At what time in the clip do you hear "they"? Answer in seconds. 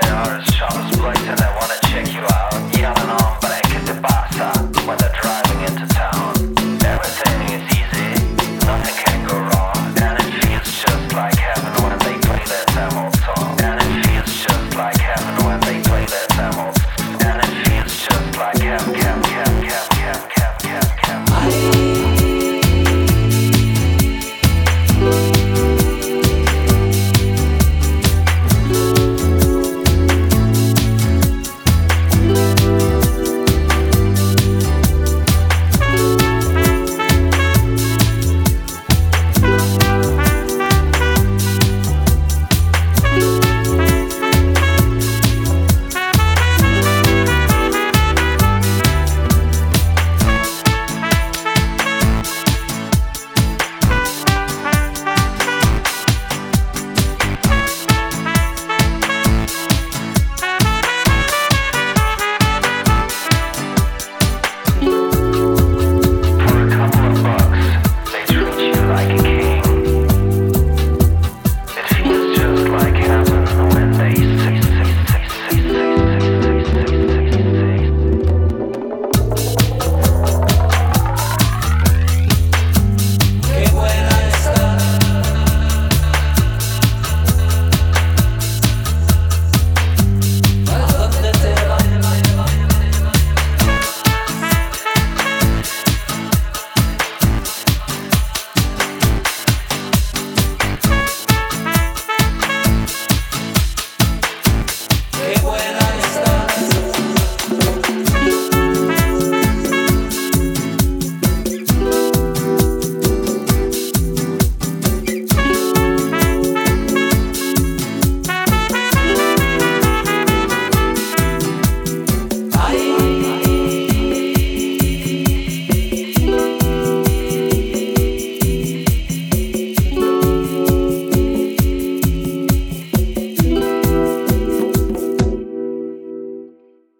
0.00-0.08, 1.38-1.46